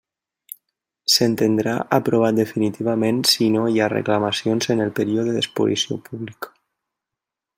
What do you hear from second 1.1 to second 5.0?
S'entendrà aprovat definitivament si no hi ha reclamacions en el